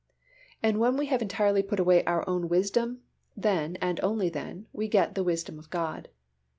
[0.63, 3.03] And when we have entirely put away our own wisdom,
[3.37, 6.09] then, and only then, we get the wisdom of God.